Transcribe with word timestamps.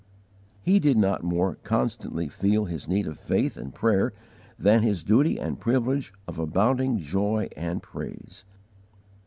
He 0.63 0.79
did 0.79 0.97
not 0.97 1.23
more 1.23 1.59
constantly 1.61 2.27
feel 2.27 2.65
his 2.65 2.87
need 2.87 3.05
of 3.05 3.19
faith 3.19 3.55
and 3.55 3.71
prayer 3.71 4.13
than 4.57 4.81
his 4.81 5.03
duty 5.03 5.39
and 5.39 5.59
privilege 5.59 6.11
of 6.27 6.39
abounding 6.39 6.97
joy 6.97 7.49
and 7.55 7.83
praise. 7.83 8.43